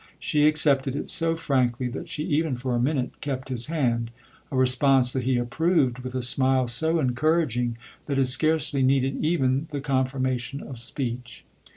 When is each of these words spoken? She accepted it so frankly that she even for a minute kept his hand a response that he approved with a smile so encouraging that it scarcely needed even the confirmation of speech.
She 0.17 0.47
accepted 0.47 0.95
it 0.95 1.07
so 1.09 1.35
frankly 1.35 1.87
that 1.89 2.09
she 2.09 2.23
even 2.23 2.55
for 2.55 2.73
a 2.73 2.79
minute 2.81 3.21
kept 3.21 3.49
his 3.49 3.67
hand 3.67 4.09
a 4.51 4.57
response 4.57 5.13
that 5.13 5.25
he 5.25 5.37
approved 5.37 5.99
with 5.99 6.15
a 6.15 6.23
smile 6.23 6.67
so 6.67 6.99
encouraging 6.99 7.77
that 8.07 8.17
it 8.17 8.25
scarcely 8.25 8.81
needed 8.81 9.23
even 9.23 9.67
the 9.69 9.79
confirmation 9.79 10.59
of 10.63 10.79
speech. 10.79 11.45